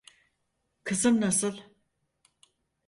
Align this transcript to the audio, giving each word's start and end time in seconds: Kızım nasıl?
Kızım 0.83 1.21
nasıl? 1.21 1.59